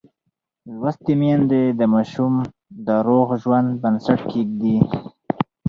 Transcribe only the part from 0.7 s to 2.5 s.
لوستې میندې د ماشوم